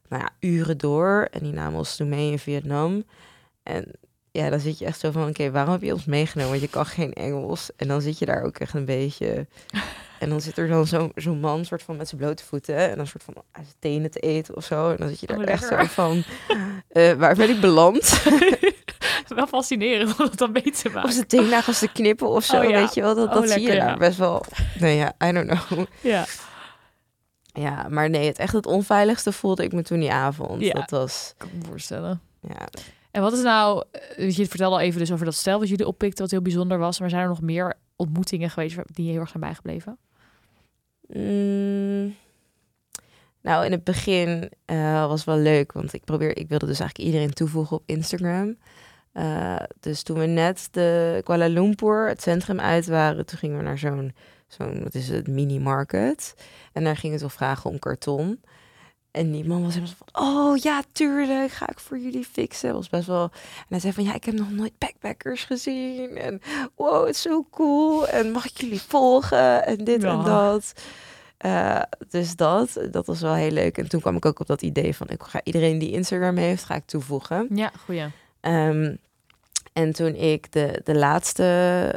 [0.09, 1.27] nou ja, uren door.
[1.31, 3.03] En die namen ons toen mee in Vietnam.
[3.63, 3.91] En
[4.31, 6.51] ja, dan zit je echt zo van, oké, waarom heb je ons meegenomen?
[6.51, 7.69] Want je kan geen Engels.
[7.75, 9.47] En dan zit je daar ook echt een beetje...
[10.19, 13.07] En dan zit er dan zo'n man soort van met zijn blote voeten en dan
[13.07, 14.89] soort van aan zijn tenen te eten of zo.
[14.91, 16.23] En dan zit je daar Oh, echt zo van,
[16.89, 18.23] eh, waar ben ik beland?
[19.35, 21.11] Wel fascinerend om het dan mee te of maken.
[21.13, 22.79] zijn teennagels te knippen of zo, Oh, ja.
[22.79, 23.15] weet je wel.
[23.15, 23.97] Dat, Oh, dat zie je daar ja.
[23.97, 24.45] best wel.
[24.79, 25.85] Nee, ja, I don't know.
[26.01, 26.25] Ja.
[27.57, 30.61] Ja, maar nee, het echt het onveiligste voelde ik me toen die avond.
[30.61, 30.73] Ja.
[30.73, 32.21] Dat was, Kan me voorstellen.
[32.41, 32.67] ja.
[33.11, 35.87] En wat is nou, eh, je vertelde al even dus over dat stel wat jullie
[35.87, 36.99] oppikten, wat heel bijzonder was.
[36.99, 39.97] Maar zijn er nog meer ontmoetingen geweest die je heel erg zijn bijgebleven?
[41.07, 42.15] Mm,
[43.41, 47.09] nou, in het begin eh, was wel leuk, want ik probeer, ik wilde dus eigenlijk
[47.09, 48.57] iedereen toevoegen op Instagram.
[49.11, 53.63] Eh, dus toen we net de Kuala Lumpur, het centrum uit waren, toen gingen we
[53.63, 54.15] naar zo'n,
[54.47, 56.35] zo'n wat is het, mini-market.
[56.73, 58.39] En daar gingen ze vragen om karton.
[59.11, 62.73] En die man was helemaal zo van, oh ja, tuurlijk, ga ik voor jullie fixen.
[62.73, 63.23] Was best wel...
[63.23, 66.17] En hij zei van, ja, ik heb nog nooit backpackers gezien.
[66.17, 66.41] En
[66.75, 68.07] wow, het is zo cool.
[68.07, 69.65] En mag ik jullie volgen?
[69.65, 70.73] En dit en dat.
[71.37, 73.77] Eh, dus dat, dat was wel heel leuk.
[73.77, 76.63] En toen kwam ik ook op dat idee van, ik ga iedereen die Instagram heeft,
[76.63, 77.47] ga ik toevoegen.
[77.53, 78.05] Ja, goeie.
[78.39, 78.95] Ehm,
[79.73, 81.43] en toen ik de, de laatste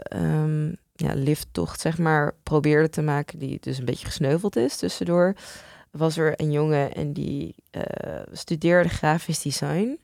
[0.02, 5.34] ehm, ja, lifttocht, zeg maar, probeerde te maken, die dus een beetje gesneuveld is tussendoor,
[5.90, 7.82] was er een jongen en die eh,
[8.32, 9.98] studeerde grafisch design.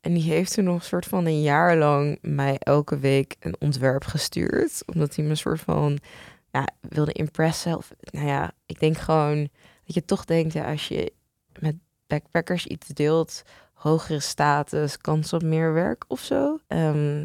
[0.00, 3.56] En die heeft toen nog een soort van een jaar lang mij elke week een
[3.58, 4.82] ontwerp gestuurd.
[4.86, 5.98] Omdat hij me een soort van
[6.50, 7.76] ja, wilde impressen.
[7.76, 9.48] Of, nou ja, ik denk gewoon
[9.84, 11.12] dat je toch denkt, ja, als je
[11.58, 11.76] met
[12.06, 16.58] backpackers iets deelt, hogere status, kans op meer werk of zo.
[16.66, 17.22] Ehm,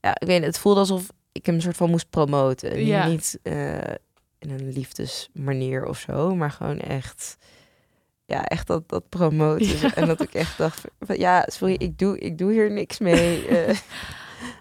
[0.00, 2.84] ja, ik weet het voelde alsof ik hem een soort van moest promoten.
[2.86, 3.06] Ja.
[3.06, 3.74] Niet eh,
[4.38, 7.36] in een liefdesmanier of zo, maar gewoon echt...
[8.24, 9.78] Ja, echt dat, dat promoten.
[9.78, 9.94] Ja.
[9.94, 13.46] En dat ik echt dacht, van, ja, sorry, ik doe, ik doe hier niks mee.
[13.48, 13.76] eh,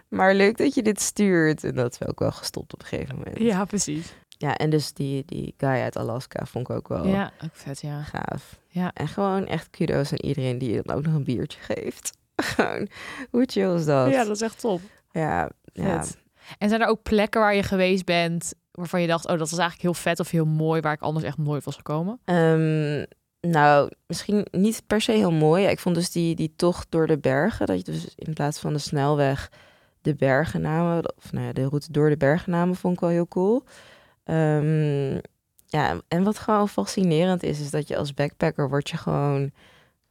[0.09, 1.63] maar leuk dat je dit stuurt.
[1.63, 3.39] En dat is ook wel gestopt op een gegeven moment.
[3.39, 4.13] Ja, precies.
[4.37, 7.81] Ja, en dus die, die guy uit Alaska vond ik ook wel Ja, ook vet,
[7.81, 8.03] ja.
[8.03, 8.59] gaaf.
[8.67, 8.91] Ja.
[8.93, 12.17] En gewoon echt kudo's aan iedereen die je dan ook nog een biertje geeft.
[12.35, 12.87] gewoon,
[13.29, 14.11] hoe chill is dat?
[14.11, 14.81] Ja, dat is echt top.
[15.11, 16.03] ja, ja.
[16.57, 19.59] En zijn er ook plekken waar je geweest bent waarvan je dacht, oh, dat was
[19.59, 22.19] eigenlijk heel vet of heel mooi, waar ik anders echt nooit was gekomen?
[22.25, 23.03] Ehm,
[23.41, 25.65] nou, misschien niet per se heel mooi.
[25.65, 28.73] Ik vond dus die, die tocht door de bergen, dat je dus in plaats van
[28.73, 29.51] de snelweg
[30.01, 33.09] de bergen namen, of nou ja, de route door de bergen namen, vond ik wel
[33.09, 33.63] heel cool.
[34.23, 35.13] Ehm,
[35.65, 39.51] ja, en wat gewoon fascinerend is, is dat je als backpacker word je gewoon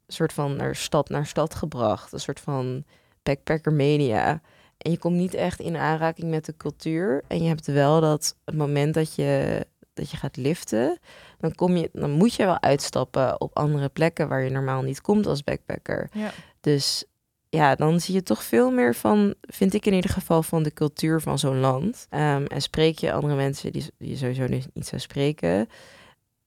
[0.06, 2.12] soort van naar stad naar stad gebracht.
[2.12, 2.84] Een soort van
[3.22, 4.40] backpacker media.
[4.78, 7.22] En je komt niet echt in aanraking met de cultuur.
[7.28, 10.98] En je hebt wel dat het moment dat je, dat je gaat liften,
[11.38, 15.00] dan, kom je, dan moet je wel uitstappen op andere plekken waar je normaal niet
[15.00, 16.08] komt als backpacker.
[16.12, 16.30] Ja.
[16.60, 17.04] Dus
[17.48, 20.72] ja, dan zie je toch veel meer van, vind ik in ieder geval, van de
[20.72, 22.06] cultuur van zo'n land.
[22.10, 25.68] Ehm, en spreek je andere mensen die, die je sowieso niet, niet zou spreken.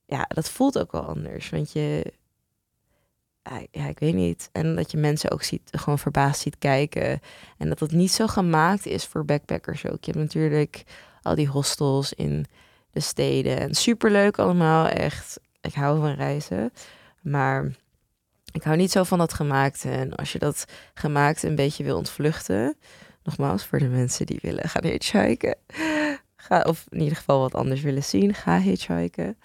[0.06, 1.50] Ja, dat voelt ook wel anders.
[1.50, 2.12] Want je,
[3.70, 4.48] ja, ik weet niet.
[4.52, 7.20] En dat je mensen ook ziet, gewoon verbaasd ziet kijken.
[7.58, 10.04] En dat het niet zo gemaakt is voor backpackers ook.
[10.04, 10.84] Je hebt natuurlijk
[11.22, 12.46] al die hostels in
[12.90, 13.58] de steden.
[13.58, 15.40] En superleuk allemaal, echt.
[15.60, 16.72] Ik hou van reizen.
[17.20, 17.72] Maar
[18.52, 19.90] ik hou niet zo van dat gemaakte.
[19.90, 22.76] En als je dat gemaakte een beetje wil ontvluchten...
[23.22, 25.56] Nogmaals, voor de mensen die willen gaan hitchhiken...
[26.36, 29.38] Ga, of in ieder geval wat anders willen zien, ga hitchhiken.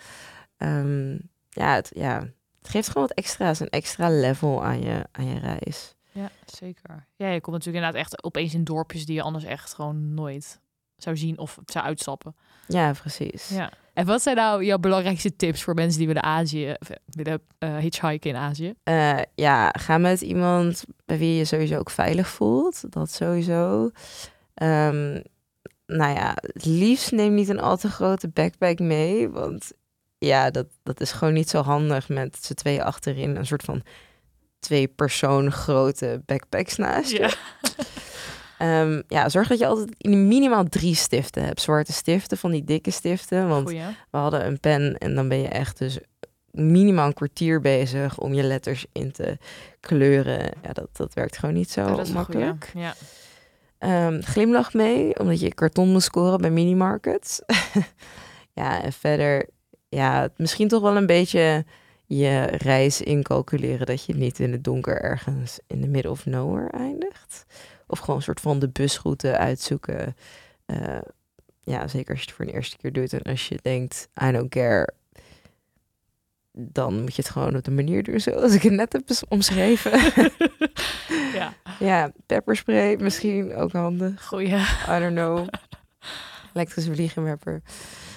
[0.57, 1.17] Ehm,
[1.49, 2.27] ja, het, ja,
[2.63, 5.95] het geeft gewoon wat extra's, een extra level aan je, aan je reis.
[6.11, 7.07] Ja, zeker.
[7.15, 10.61] Ja, je komt natuurlijk inderdaad echt opeens in dorpjes die je anders echt gewoon nooit
[10.97, 12.35] zou zien of zou uitstappen.
[12.67, 13.49] Ja, precies.
[13.49, 13.71] Ja.
[13.93, 17.41] En wat zijn nou jouw belangrijkste tips voor mensen die willen Azië, of, eh, willen
[17.57, 18.73] eh, hitchhiken in Azië?
[18.83, 22.91] Eh, ja, ga met iemand bij wie je je sowieso ook veilig voelt.
[22.91, 23.91] Dat sowieso.
[24.53, 25.21] Ehm,
[25.85, 29.29] nou ja, het liefst neem niet een al te grote backpack mee.
[29.29, 29.71] Want
[30.25, 33.35] ja, dat, dat is gewoon niet zo handig met z'n tweeën achterin.
[33.35, 33.83] Een soort van
[34.59, 37.19] twee persoon grote backpacks naast je.
[37.19, 37.29] Ja.
[38.57, 41.61] Ehm, ja, zorg dat je altijd in minimaal drie stiften hebt.
[41.61, 43.47] Zwarte stiften, van die dikke stiften.
[43.47, 43.85] Want Goeie.
[44.11, 45.97] we hadden een pen en dan ben je echt dus
[46.51, 49.37] minimaal een kwartier bezig om je letters in te
[49.79, 50.51] kleuren.
[50.61, 52.13] Ja, dat, dat werkt gewoon niet zo dat is goeie.
[52.13, 52.71] makkelijk.
[52.73, 52.93] Ja.
[53.77, 57.41] Ehm, glimlach mee, omdat je karton moet scoren bij minimarkets.
[58.61, 59.49] ja, en verder,
[59.93, 61.65] ja, misschien toch wel een beetje
[62.05, 63.85] je reis incalculeren.
[63.85, 67.45] Dat je niet in het donker ergens in de middle of nowhere eindigt.
[67.87, 70.15] Of gewoon een soort van de busroute uitzoeken.
[70.65, 71.01] Eh,
[71.59, 73.13] ja, zeker als je het voor de eerste keer doet.
[73.13, 74.93] En als je denkt, I don't care.
[76.51, 79.91] Dan moet je het gewoon op de manier doen zoals ik het net heb omschreven.
[81.39, 84.25] ja, ja, pepperspray misschien ook handig.
[84.25, 84.55] goeie.
[84.89, 85.47] I don't know.
[86.53, 87.61] Elektrische vliegenwerper.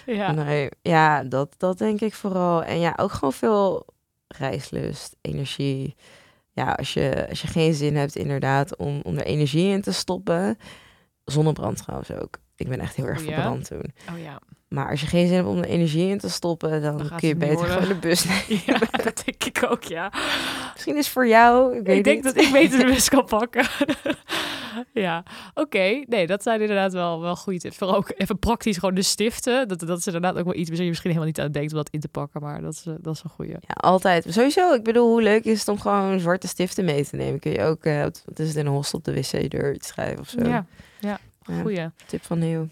[0.06, 0.32] Ja.
[0.32, 2.64] Nee, ja, dat, dat denk ik vooral.
[2.64, 3.86] En ja, ook gewoon veel
[4.28, 5.96] reislust, energie.
[6.52, 9.92] Ja, als je, als je geen zin hebt inderdaad om, om er energie in te
[9.92, 10.58] stoppen.
[11.24, 12.38] Zonnebrand trouwens ook.
[12.56, 13.34] Ik ben echt heel erg Oh ja?
[13.34, 13.92] verbrand toen.
[14.12, 14.40] Oh ja.
[14.68, 17.36] Maar als je geen zin hebt om er energie in te stoppen, dan, kun je
[17.36, 17.72] beter worden.
[17.72, 18.62] gewoon de bus nemen.
[18.66, 20.12] Ja, dat denk ik ook, ja.
[20.72, 21.76] Misschien is het voor jou.
[21.76, 22.22] Ik, denk niet.
[22.22, 23.66] dat ik beter de bus kan pakken.
[25.06, 25.22] ja,
[25.54, 26.04] oké.
[26.06, 27.76] Nee, dat zijn inderdaad wel, wel goede tips.
[27.76, 29.68] Vooral ook even praktisch gewoon de stiften.
[29.68, 31.76] Dat, dat is inderdaad ook wel iets waar je misschien helemaal niet aan denkt om
[31.76, 32.40] dat in te pakken.
[32.40, 33.52] Maar dat is, eh, dat is een goede.
[33.52, 34.26] Ja, altijd.
[34.28, 37.40] Sowieso, ik bedoel, hoe leuk is het om gewoon zwarte stiften mee te nemen?
[37.40, 40.20] Kun je ook, eh, wat is het, in een hostel op de wc-deur iets schrijven
[40.20, 40.48] of zo?
[40.48, 40.66] Ja,
[40.98, 41.90] ja, Ja, goeie.
[42.06, 42.68] Tip van Heel.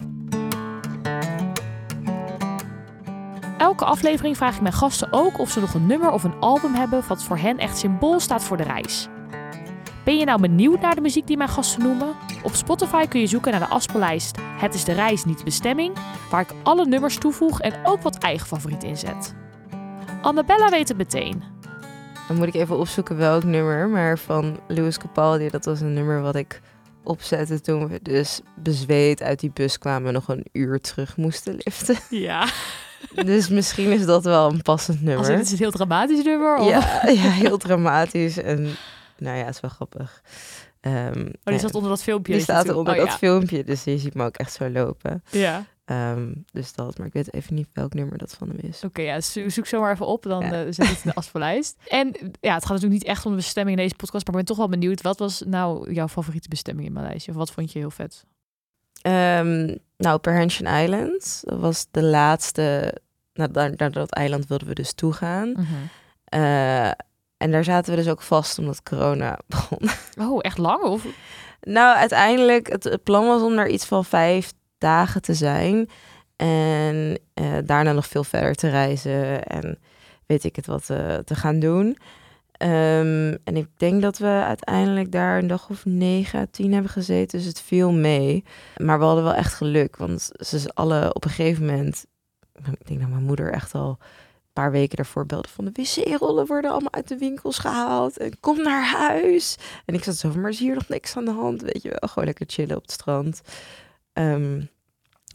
[3.59, 6.75] Elke aflevering vraag ik mijn gasten ook of ze nog een nummer of een album
[6.75, 9.09] hebben wat voor hen echt symbool staat voor de reis.
[10.05, 12.13] Ben je nou benieuwd naar de muziek die mijn gasten noemen?
[12.43, 15.97] Op Spotify kun je zoeken naar de afspeellijst Het is de reis, niet de bestemming,
[16.31, 19.35] waar ik alle nummers toevoeg en ook wat eigen favoriet inzet.
[20.23, 21.43] Annabella weet het meteen.
[22.29, 26.21] Dan moet ik even opzoeken welk nummer, maar van Louis Capaldi, dat was een nummer
[26.23, 26.61] wat ik
[27.03, 31.55] opzette toen we dus bezweet uit die bus kwamen en nog een uur terug moesten
[31.65, 31.97] liften.
[32.29, 32.47] Ja,
[33.25, 35.31] dus misschien is dat wel een passend als nummer.
[35.31, 36.57] in, het is een heel dramatisch nummer.
[36.57, 38.69] of- Ja, ja, heel dramatisch en
[39.19, 40.23] nou ja, het is wel grappig.
[40.81, 42.33] Ehm, Oh, die zat onder dat filmpje.
[42.33, 43.17] die staat onder oh, dat ja.
[43.19, 45.23] filmpje, dus je ziet me ook echt zo lopen.
[45.31, 48.85] Ja, Ehm, dus dat, maar ik weet even niet welk nummer dat van hem is.
[48.85, 49.03] oké.
[49.03, 50.53] ja, zo- zoek zo maar even op, dan Ja.
[50.53, 51.77] eh, zet het in de afspeellijst.
[51.89, 52.07] En
[52.41, 54.57] ja, het gaat natuurlijk niet echt om de bestemming in deze podcast, maar ik ben
[54.57, 55.03] toch wel benieuwd.
[55.03, 57.31] Wat was nou jouw favoriete bestemming in Maleisië?
[57.31, 58.25] Of wat vond je heel vet?
[59.03, 62.95] Ehm, nou, Perhentian Island dat was de laatste.
[63.35, 65.49] Nou, naar dat eiland wilden we dus toe gaan.
[65.51, 65.65] Mhm.
[66.25, 66.91] Eh,
[67.45, 69.89] en daar zaten we dus ook vast omdat corona begon.
[70.21, 70.83] Oh, echt lang?
[70.83, 71.07] Of?
[71.61, 75.89] nou, uiteindelijk, het, het plan was om daar iets van vijf dagen te zijn.
[76.37, 79.79] En eh, daarna nog veel verder te reizen en
[80.27, 81.99] weet ik het wat eh, te gaan doen.
[82.53, 87.39] Ehm, en ik denk dat we uiteindelijk daar een dag of negen, tien hebben gezeten.
[87.39, 88.45] Dus het viel mee.
[88.77, 89.97] Maar we hadden wel echt geluk.
[89.97, 92.07] Want ze alle op een gegeven moment.
[92.53, 93.99] Ik denk dat mijn moeder echt al
[94.55, 98.19] paar weken daarvoor belde van de wc-rollen worden allemaal uit de winkels gehaald.
[98.19, 99.57] En kom naar huis.
[99.85, 101.63] En ik zat zo van, maar is hier nog niks aan de hand?
[101.63, 103.41] Weet je wel, gewoon lekker chillen op het strand.
[104.13, 104.61] Ehm,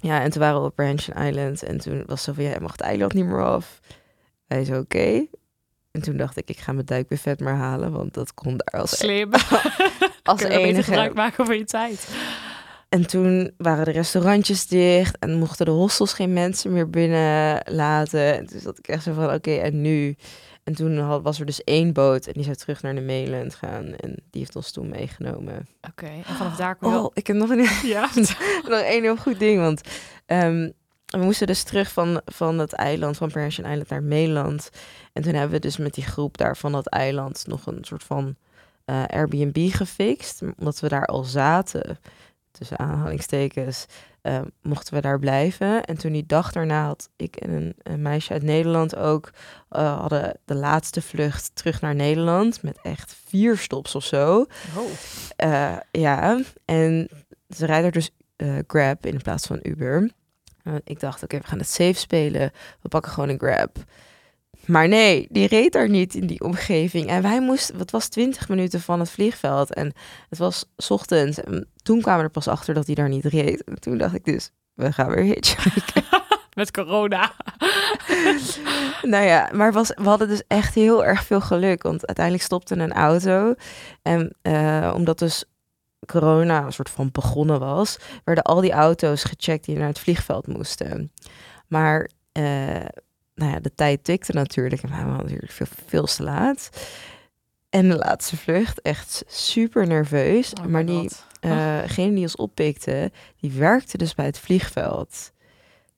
[0.02, 1.64] ja, en toen waren we op Ranchen Island.
[1.64, 3.80] En toen was zo van, ja, je mag het eiland niet meer af.
[4.48, 5.26] Hij zei, oké.
[5.92, 7.92] En toen dacht ik, ik ga mijn duikbuffet maar halen.
[7.92, 9.32] Want dat kon daar als, Slim.
[10.24, 11.22] als Kun je beter gebruik enige.
[11.22, 12.10] maken van je tijd.
[12.90, 15.18] En toen waren de restaurantjes dicht.
[15.20, 18.38] En mochten de hostels geen mensen meer binnen laten.
[18.38, 20.16] En toen zat ik echt zo van, oké, en nu?
[20.64, 22.28] En toen had- was er dus één boot.
[22.28, 23.86] En die zou terug naar de mainland gaan.
[23.86, 25.68] En die heeft ons toen meegenomen.
[25.90, 28.10] Oké, en vanaf daar je Oh, ik heb nog een Ja.
[28.70, 29.60] nog één heel goed ding.
[29.60, 29.82] Want
[30.26, 30.70] ehm,
[31.06, 34.70] we moesten dus terug van, van het eiland, van Persian Island naar Mainland.
[35.14, 38.04] En toen hebben we dus met die groep daar van dat eiland nog een soort
[38.04, 38.36] van
[38.86, 40.42] eh, Airbnb gefixt.
[40.60, 42.00] Omdat we daar al zaten,
[42.52, 43.86] tussen aanhalingstekens,
[44.22, 45.84] eh, mochten we daar blijven.
[45.86, 49.30] En toen die dag daarna had ik en een, een meisje uit Nederland ook,
[49.70, 52.64] eh, hadden de laatste vlucht terug naar Nederland.
[52.64, 54.46] Met echt vier stops of zo.
[54.78, 54.92] Oh.
[55.36, 57.10] Eh, ja, en
[57.56, 60.12] ze rijden er dus eh, Grab in plaats van Uber.
[60.84, 62.52] Ik dacht, oké, we gaan het safe spelen.
[62.82, 63.78] We pakken gewoon een Grab.
[64.70, 67.08] Maar nee, die reed daar niet in die omgeving.
[67.08, 69.74] En wij moesten, het was 20 minuten van het vliegveld.
[69.74, 69.94] En
[70.30, 71.40] het was ochtends.
[71.40, 73.64] En toen kwamen we er pas achter dat hij daar niet reed.
[73.64, 76.04] En toen dacht ik dus, we gaan weer hitchhiken.
[76.54, 77.32] Met corona.
[79.14, 81.84] nou ja, maar was, we hadden dus echt heel erg veel geluk.
[81.84, 83.54] Want uiteindelijk stopte een auto.
[84.02, 85.44] En eh, omdat dus
[86.06, 90.48] corona een soort van begonnen was, werden al die auto's gecheckt die naar het vliegveld
[90.48, 91.12] moesten.
[91.68, 92.86] Maar eh,
[93.40, 94.82] nou ja, de tijd tikte natuurlijk.
[94.82, 96.70] En we waren natuurlijk veel, veel te laat.
[97.70, 100.54] En de laatste vlucht, echt super nerveus.
[100.54, 101.26] Oh maar die, God.
[101.40, 105.32] eh, degene die ons oppikte, die werkte dus bij het vliegveld.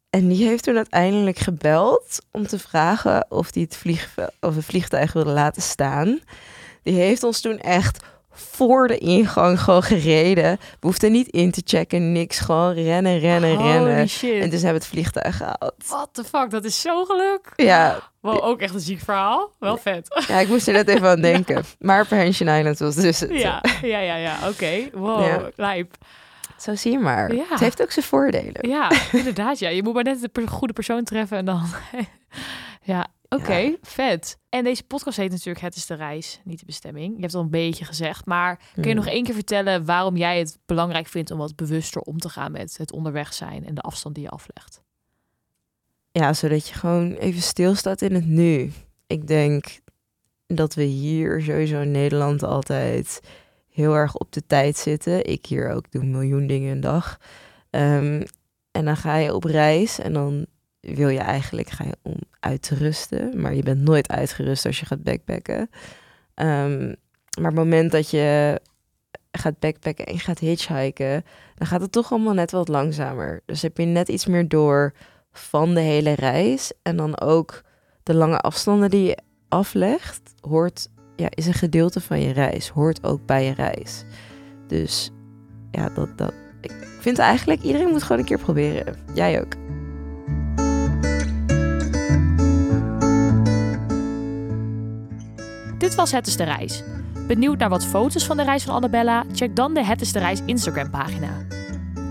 [0.09, 4.65] En die heeft toen uiteindelijk gebeld om te vragen of hij het, vliegve- of het
[4.65, 6.19] vliegtuig wilde laten staan.
[6.83, 10.57] Die heeft ons toen echt voor de ingang gewoon gereden.
[10.59, 12.39] We hoefden niet in te checken, niks.
[12.39, 14.09] Gewoon rennen, rennen, Holy rennen.
[14.09, 14.41] shit.
[14.41, 15.73] En dus hebben we het vliegtuig gehaald.
[15.87, 17.51] What the fuck, dat is zo geluk.
[17.55, 19.51] Ja, Wow, ook echt een ziek verhaal.
[19.59, 20.23] Wel vet.
[20.27, 21.63] ja, ik moest er net even aan denken.
[21.79, 23.29] Maar Perhentian Island was dus het.
[23.33, 24.35] Ja, ja, ja, ja.
[24.49, 24.89] Oké.
[24.93, 25.49] Wow, Ja.
[25.55, 25.95] lijp.
[26.57, 27.33] Zo zie je maar.
[27.35, 27.43] Ja.
[27.49, 28.69] Het heeft ook zijn voordelen.
[28.69, 29.59] Ja, inderdaad.
[29.59, 29.69] Ja.
[29.69, 31.61] Je moet maar net de per- goede persoon treffen en dan...
[32.83, 33.55] ja, oké.
[33.55, 33.75] Ja.
[33.81, 34.37] Vet.
[34.49, 37.15] En deze podcast heet natuurlijk Het is de reis, niet de bestemming.
[37.15, 38.95] Je hebt al een beetje gezegd, maar kun je Hmm.
[38.95, 42.51] nog één keer vertellen waarom jij het belangrijk vindt om wat bewuster om te gaan
[42.51, 44.81] met het onderweg zijn en de afstand die je aflegt?
[46.11, 48.71] ja, zodat je gewoon even stilstaat in het nu.
[49.07, 49.79] Ik denk
[50.47, 53.21] dat we hier sowieso in Nederland altijd
[53.69, 55.25] heel erg op de tijd zitten.
[55.25, 57.17] Ik hier ook doe een miljoen dingen een dag.
[57.69, 58.23] Ehm,
[58.71, 60.45] en dan ga je op reis en dan
[60.81, 63.41] wil je eigenlijk ga je om uit te rusten.
[63.41, 65.69] Maar je bent nooit uitgerust als je gaat backpacken.
[66.33, 66.87] Ehm,
[67.39, 68.59] maar het moment dat je
[69.31, 71.23] gaat backpacken en je gaat hitchhiken,
[71.55, 73.41] dan gaat het toch allemaal net wat langzamer.
[73.45, 74.93] Dus heb je net iets meer door
[75.31, 76.73] van de hele reis.
[76.81, 77.61] En dan ook
[78.03, 79.17] de lange afstanden die je
[79.49, 84.03] aflegt, hoort, ja, is een gedeelte van je reis, hoort ook bij je reis.
[84.67, 85.11] Dus
[85.71, 88.95] ja, dat, dat, ik vind eigenlijk iedereen moet gewoon een keer proberen.
[89.13, 89.53] Jij ook.
[95.91, 96.83] Dit was Het is de Reis.
[97.27, 99.23] Benieuwd naar wat foto's van de reis van Annabella?
[99.33, 101.29] Check dan de Het is de Reis Instagram pagina.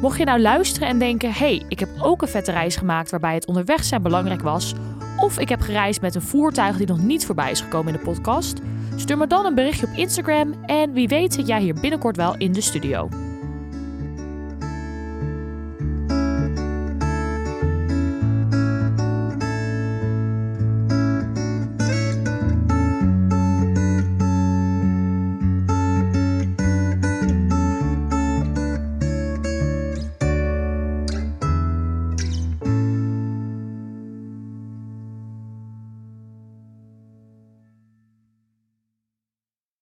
[0.01, 3.35] Mocht je nou luisteren en denken: hey, ik heb ook een vette reis gemaakt waarbij
[3.35, 4.75] het onderweg zijn belangrijk was,
[5.17, 8.05] of ik heb gereisd met een voertuig die nog niet voorbij is gekomen in de
[8.05, 8.59] podcast,
[8.97, 12.37] stuur me dan een berichtje op Instagram en wie weet zit jij hier binnenkort wel
[12.37, 13.09] in de studio.